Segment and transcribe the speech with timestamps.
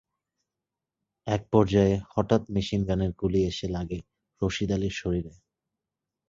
[1.27, 3.99] একপর্যায়ে হঠাৎ মেশিনগানের গুলি এসে লাগে
[4.41, 5.33] রশিদ আলীর শরীরে।